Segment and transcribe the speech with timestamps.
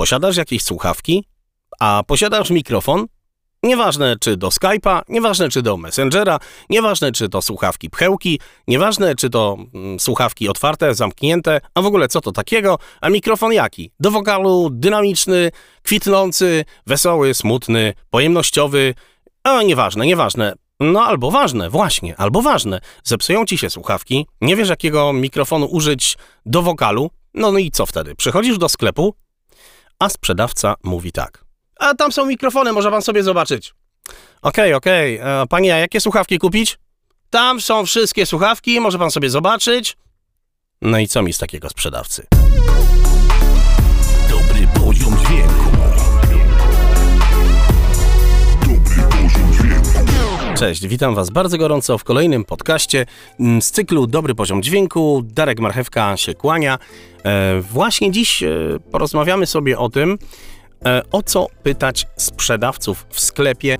[0.00, 1.24] Posiadasz jakieś słuchawki?
[1.80, 3.06] A posiadasz mikrofon?
[3.62, 6.38] Nieważne czy do Skype'a, nieważne czy do Messengera,
[6.70, 12.08] nieważne czy to słuchawki pchełki, nieważne czy to mm, słuchawki otwarte, zamknięte, a w ogóle
[12.08, 13.90] co to takiego, a mikrofon jaki?
[14.00, 15.50] Do wokalu, dynamiczny,
[15.82, 18.94] kwitnący, wesoły, smutny, pojemnościowy,
[19.42, 20.54] a nieważne, nieważne.
[20.80, 22.80] No albo ważne, właśnie, albo ważne.
[23.04, 27.86] Zepsują ci się słuchawki, nie wiesz jakiego mikrofonu użyć do wokalu, no, no i co
[27.86, 28.14] wtedy?
[28.14, 29.14] Przychodzisz do sklepu,
[30.00, 31.44] a sprzedawca mówi tak.
[31.76, 33.74] A tam są mikrofony, może pan sobie zobaczyć.
[34.42, 35.20] Okej, okej.
[35.20, 35.46] Okay.
[35.46, 36.78] Panie, a jakie słuchawki kupić?
[37.30, 39.96] Tam są wszystkie słuchawki, może pan sobie zobaczyć.
[40.82, 42.26] No i co mi z takiego sprzedawcy?
[44.30, 45.59] Dobry poziom dźwięku.
[50.60, 53.06] Cześć, witam Was bardzo gorąco w kolejnym podcaście
[53.40, 55.22] mm, z cyklu Dobry Poziom Dźwięku.
[55.24, 56.78] Darek Marchewka się kłania.
[57.24, 58.48] E, właśnie dziś e,
[58.90, 60.18] porozmawiamy sobie o tym,
[60.86, 63.78] E, o co pytać sprzedawców w sklepie,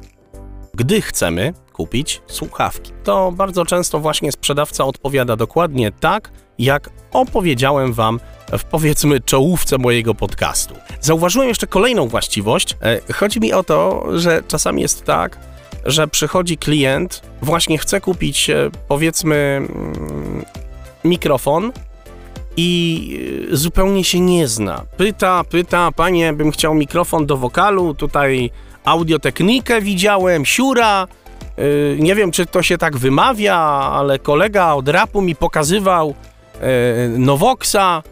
[0.75, 2.93] gdy chcemy kupić słuchawki.
[3.05, 8.21] To bardzo często właśnie sprzedawca odpowiada dokładnie tak, jak opowiedziałem Wam
[8.59, 10.75] w powiedzmy czołówce mojego podcastu.
[11.01, 12.77] Zauważyłem jeszcze kolejną właściwość.
[13.15, 15.39] Chodzi mi o to, że czasami jest tak,
[15.87, 20.45] że przychodzi klient, właśnie chce kupić e, powiedzmy mm,
[21.05, 21.73] mikrofon,
[22.57, 24.85] i y, zupełnie się nie zna.
[24.97, 28.51] Pyta, pyta, panie, bym chciał mikrofon do wokalu, tutaj
[28.85, 31.07] audiotechnikę widziałem, siura.
[31.57, 33.57] Yy, nie wiem, czy to się tak wymawia,
[33.93, 36.15] ale kolega od rapu mi pokazywał
[36.55, 38.03] yy, Novoxa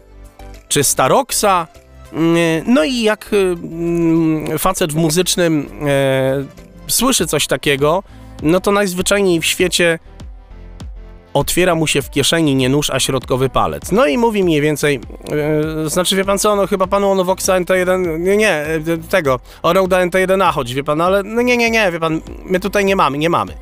[0.67, 1.67] czy Staroxa.
[2.65, 3.31] No i jak
[4.57, 5.69] facet w muzycznym
[6.89, 8.03] słyszy coś takiego,
[8.43, 9.99] no to najzwyczajniej w świecie
[11.33, 13.91] otwiera mu się w kieszeni nie nóż, a środkowy palec.
[13.91, 14.99] No i mówi mniej więcej,
[15.83, 18.79] yy, znaczy wie pan co, no chyba panu o Voxa NT1, nie, nie, e,
[19.09, 22.59] tego, o Roda NT1A chodzi, wie pan, ale no nie, nie, nie, wie pan, my
[22.59, 23.53] tutaj nie mamy, nie mamy.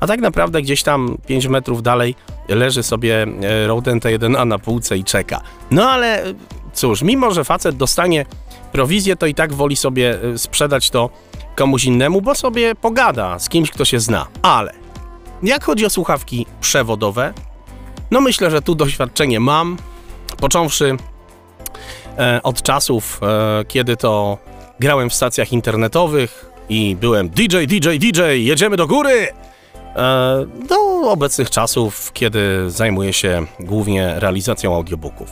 [0.00, 2.14] A tak naprawdę gdzieś tam 5 metrów dalej
[2.48, 5.40] leży sobie e, Rode NT1A na półce i czeka.
[5.70, 6.24] No ale
[6.72, 8.26] cóż, mimo że facet dostanie
[8.72, 11.10] prowizję, to i tak woli sobie sprzedać to
[11.58, 14.26] komuś innemu, bo sobie pogada z kimś, kto się zna.
[14.42, 14.72] Ale
[15.42, 17.32] jak chodzi o słuchawki przewodowe,
[18.10, 19.76] no myślę, że tu doświadczenie mam,
[20.40, 20.96] począwszy
[22.18, 24.38] e, od czasów, e, kiedy to
[24.80, 29.28] grałem w stacjach internetowych i byłem DJ, DJ, DJ, jedziemy do góry!
[29.96, 35.28] E, do obecnych czasów, kiedy zajmuję się głównie realizacją audiobooków.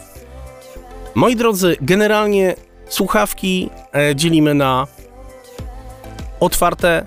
[1.15, 2.55] Moi drodzy, generalnie
[2.89, 4.87] słuchawki e, dzielimy na
[6.41, 7.07] otwarte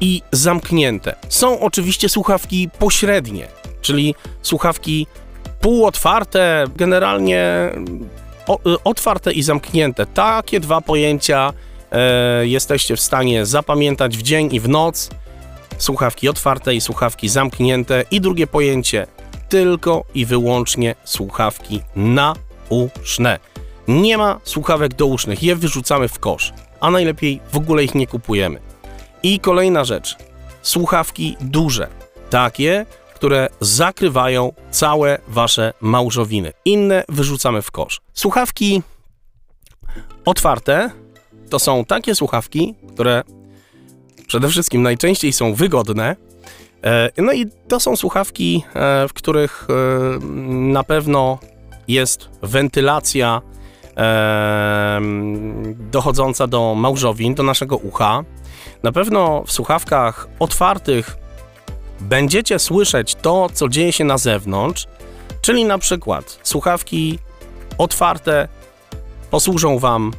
[0.00, 1.14] i zamknięte.
[1.28, 3.48] Są oczywiście słuchawki pośrednie,
[3.80, 5.06] czyli słuchawki
[5.60, 7.72] półotwarte, generalnie
[8.66, 10.06] y, otwarte i zamknięte.
[10.06, 11.52] Takie dwa pojęcia
[11.92, 15.10] e, jesteście w stanie zapamiętać w dzień i w noc.
[15.78, 18.04] Słuchawki otwarte i słuchawki zamknięte.
[18.10, 19.06] I drugie pojęcie,
[19.48, 23.38] tylko i wyłącznie słuchawki nauszne.
[23.88, 28.60] Nie ma słuchawek dousznych, je wyrzucamy w kosz, a najlepiej w ogóle ich nie kupujemy.
[29.22, 30.16] I kolejna rzecz.
[30.62, 31.88] Słuchawki duże.
[32.30, 36.52] Takie, które zakrywają całe wasze małżowiny.
[36.64, 38.00] Inne wyrzucamy w kosz.
[38.14, 38.82] Słuchawki
[40.24, 40.90] otwarte
[41.50, 43.22] to są takie słuchawki, które
[44.26, 46.16] przede wszystkim najczęściej są wygodne.
[46.84, 51.38] E, no i to są słuchawki, e, w których e, na pewno
[51.88, 53.42] jest wentylacja
[55.90, 58.24] dochodząca do małżowin, do naszego ucha.
[58.82, 61.16] Na pewno w słuchawkach otwartych
[62.00, 64.86] będziecie słyszeć to, co dzieje się na zewnątrz,
[65.40, 67.18] czyli na przykład słuchawki
[67.78, 68.48] otwarte
[69.30, 70.12] posłużą Wam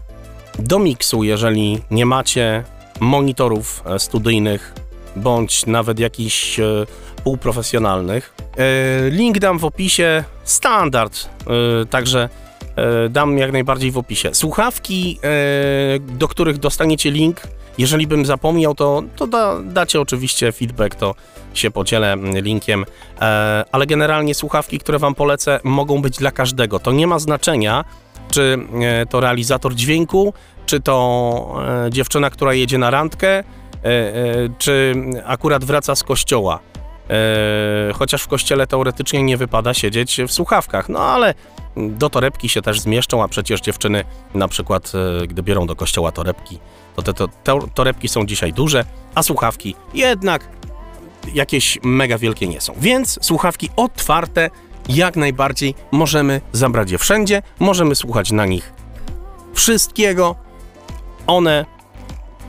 [0.60, 2.64] do miksu, jeżeli nie macie
[3.00, 4.74] monitorów e, studyjnych
[5.16, 6.86] bądź nawet jakichś e,
[7.24, 8.34] półprofesjonalnych.
[8.58, 11.30] E, link dam w opisie, standard,
[11.90, 12.30] także
[13.10, 14.30] dam jak najbardziej w opisie.
[14.34, 15.20] Słuchawki,
[16.00, 17.42] do których dostaniecie link,
[17.80, 21.16] jeżeli bym zapomniał, to, to da, dacie oczywiście feedback, to
[21.54, 22.86] się podzielę linkiem,
[23.22, 26.80] e, ale generalnie słuchawki, które Wam polecę, mogą być dla każdego.
[26.80, 27.86] To nie ma znaczenia,
[28.32, 30.34] czy e, to realizator dźwięku,
[30.66, 31.56] czy to
[31.86, 33.44] e, dziewczyna, która jedzie na randkę, e,
[33.84, 34.14] e,
[34.58, 34.96] czy
[35.26, 36.60] akurat wraca z kościoła.
[37.10, 41.34] E, chociaż w kościele teoretycznie nie wypada siedzieć w słuchawkach, no ale
[41.78, 44.92] do torebki się też zmieszczą, a przecież dziewczyny na przykład,
[45.28, 46.60] gdy biorą do kościoła torebki,
[46.96, 48.86] to te, to, te torebki są dzisiaj duże,
[49.16, 50.50] a słuchawki jednak
[51.34, 52.74] jakieś mega wielkie nie są.
[52.78, 54.50] Więc słuchawki otwarte
[54.90, 58.74] jak najbardziej możemy zabrać je wszędzie, możemy słuchać na nich
[59.54, 60.36] wszystkiego.
[61.28, 61.66] One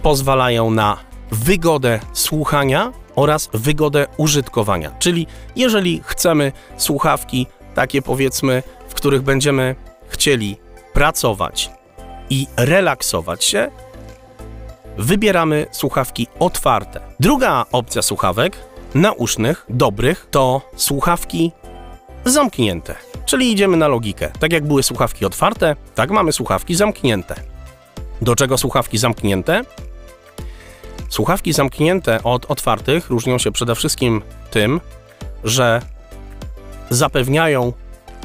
[0.02, 0.96] pozwalają na
[1.30, 4.90] wygodę słuchania oraz wygodę użytkowania.
[4.98, 5.26] Czyli
[5.56, 8.62] jeżeli chcemy słuchawki takie powiedzmy,
[9.00, 9.74] których będziemy
[10.08, 10.56] chcieli
[10.92, 11.70] pracować
[12.30, 13.70] i relaksować się,
[14.98, 17.00] wybieramy słuchawki otwarte.
[17.20, 18.56] Druga opcja słuchawek
[18.94, 21.52] nausznych, dobrych, to słuchawki
[22.24, 22.94] zamknięte.
[23.24, 24.30] Czyli idziemy na logikę.
[24.40, 27.34] Tak jak były słuchawki otwarte, tak mamy słuchawki zamknięte.
[28.22, 29.62] Do czego słuchawki zamknięte?
[31.08, 34.80] Słuchawki zamknięte od otwartych różnią się przede wszystkim tym,
[35.44, 35.82] że
[36.90, 37.72] zapewniają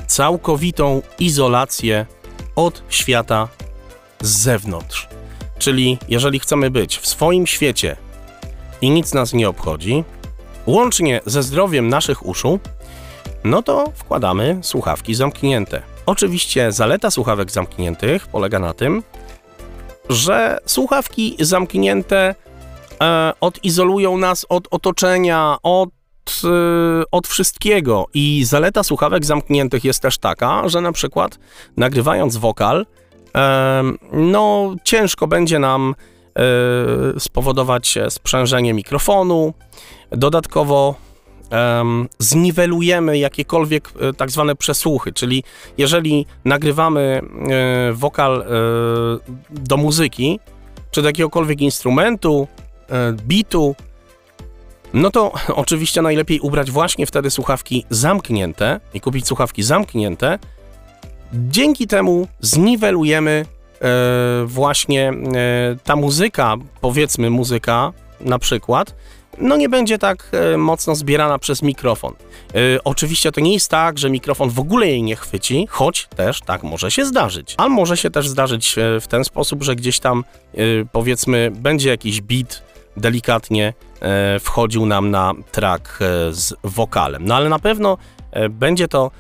[0.07, 2.06] całkowitą izolację
[2.56, 3.48] od świata
[4.22, 5.07] z zewnątrz.
[5.57, 7.96] Czyli jeżeli chcemy być w swoim świecie
[8.81, 10.04] i nic nas nie obchodzi,
[10.66, 12.60] łącznie ze zdrowiem naszych uszu,
[13.44, 15.81] no to wkładamy słuchawki zamknięte.
[16.06, 19.04] Oczywiście zaleta słuchawek zamkniętych polega na tym,
[20.10, 22.36] że słuchawki zamknięte
[23.01, 25.90] e, odizolują nas od otoczenia, od,
[26.44, 28.06] e, od wszystkiego.
[28.13, 31.39] I zaleta słuchawek zamkniętych jest też taka, że na przykład
[31.77, 32.86] nagrywając wokal,
[33.36, 35.95] e, no ciężko będzie nam
[36.36, 39.54] e, spowodować sprzężenie mikrofonu.
[40.12, 40.95] Dodatkowo
[41.50, 45.44] em, zniwelujemy jakiekolwiek e, tak zwane przesłuchy, czyli
[45.77, 48.45] jeżeli nagrywamy e, wokal e,
[49.50, 50.39] do muzyki,
[50.92, 52.48] czy do jakiegokolwiek instrumentu,
[52.89, 53.75] e, bitu,
[54.95, 55.31] no to
[55.63, 60.39] oczywiście najlepiej ubrać właśnie wtedy słuchawki zamknięte i kupić słuchawki zamknięte.
[61.33, 63.45] Dzięki temu zniwelujemy
[63.81, 65.13] e, właśnie e,
[65.83, 68.95] ta muzyka, powiedzmy muzyka na przykład,
[69.38, 72.13] no nie będzie tak e, mocno zbierana przez mikrofon.
[72.13, 76.41] E, oczywiście to nie jest tak, że mikrofon w ogóle jej nie chwyci, choć też
[76.41, 77.56] tak może się zdarzyć.
[77.57, 80.57] A może się też zdarzyć e, w ten sposób, że gdzieś tam e,
[80.91, 82.63] powiedzmy będzie jakiś beat
[82.98, 83.74] delikatnie
[84.39, 87.25] wchodził nam na track e, z wokalem.
[87.25, 87.97] No ale na pewno
[88.31, 89.12] e, będzie to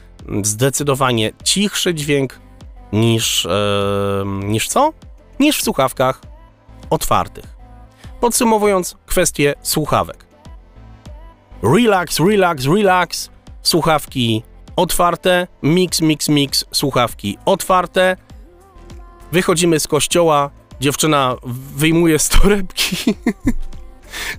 [0.43, 2.39] zdecydowanie cichszy dźwięk
[2.93, 3.49] niż, e,
[4.25, 4.93] niż co?
[5.39, 6.21] Niż w słuchawkach
[6.89, 7.55] otwartych.
[8.21, 10.25] Podsumowując kwestię słuchawek.
[11.63, 13.29] Relax, relax, relax.
[13.61, 14.43] Słuchawki
[14.75, 15.47] otwarte.
[15.63, 16.65] Mix, mix, mix.
[16.71, 18.17] Słuchawki otwarte.
[19.31, 20.49] Wychodzimy z kościoła.
[20.79, 21.35] Dziewczyna
[21.75, 22.95] wyjmuje z torebki.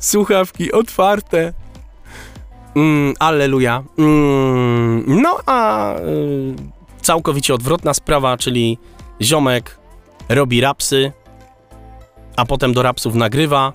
[0.01, 1.53] Słuchawki otwarte.
[2.77, 3.83] Mm, alleluja.
[3.99, 6.55] Mm, no a y,
[7.03, 8.79] całkowicie odwrotna sprawa, czyli
[9.23, 9.79] ziomek
[10.29, 11.13] robi rapsy,
[12.37, 13.73] a potem do rapsów nagrywa,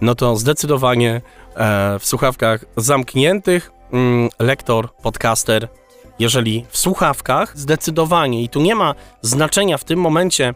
[0.00, 1.20] no to zdecydowanie
[1.56, 5.68] e, w słuchawkach zamkniętych mm, lektor, podcaster,
[6.18, 10.54] jeżeli w słuchawkach, zdecydowanie i tu nie ma znaczenia w tym momencie,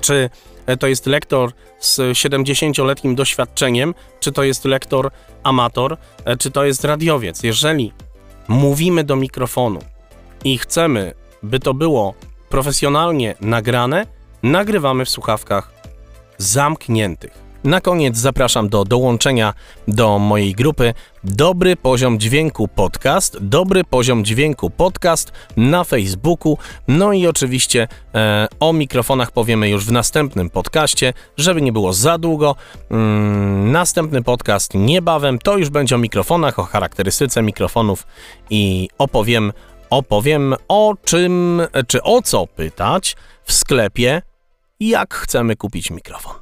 [0.00, 0.30] czy
[0.66, 5.10] e, to jest lektor z 70-letnim doświadczeniem, czy to jest lektor
[5.42, 7.42] amator, e, czy to jest radiowiec.
[7.42, 7.92] Jeżeli
[8.48, 9.80] mówimy do mikrofonu
[10.44, 12.14] i chcemy, by to było
[12.48, 14.06] profesjonalnie nagrane,
[14.42, 15.72] nagrywamy w słuchawkach
[16.38, 17.41] zamkniętych.
[17.64, 19.54] Na koniec zapraszam do dołączenia
[19.88, 20.94] do mojej grupy
[21.24, 26.58] Dobry Poziom Dźwięku Podcast, Dobry Poziom Dźwięku Podcast na Facebooku.
[26.88, 32.18] No i oczywiście e, o mikrofonach powiemy już w następnym podcaście, żeby nie było za
[32.18, 32.56] długo.
[32.90, 38.06] Mm, następny podcast niebawem to już będzie o mikrofonach, o charakterystyce mikrofonów
[38.50, 39.52] i opowiem,
[39.90, 44.22] opowiem o czym, czy o co pytać w sklepie
[44.80, 46.41] jak chcemy kupić mikrofon.